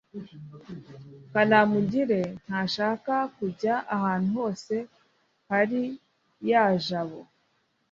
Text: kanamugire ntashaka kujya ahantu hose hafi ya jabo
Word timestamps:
kanamugire 1.33 2.21
ntashaka 2.43 3.15
kujya 3.35 3.75
ahantu 3.95 4.29
hose 4.37 4.75
hafi 5.49 5.81
ya 6.49 6.63
jabo 6.85 7.19